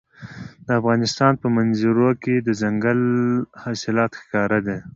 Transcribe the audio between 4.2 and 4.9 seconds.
ښکاره ده.